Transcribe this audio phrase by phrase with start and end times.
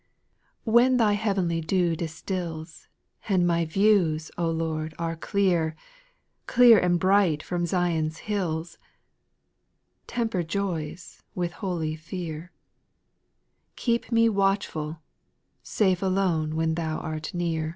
[0.65, 0.73] ^ 5.
[0.73, 2.87] WTien Thy heav'nly dew distils.
[3.29, 5.75] And my views, O Lord, are clear,
[6.47, 8.79] Clear and bright from Zion's hills,—
[10.07, 12.51] Temper joys with holy fear,—
[13.75, 14.97] Keep me watchful,
[15.61, 17.69] Safe alone when Thou art near.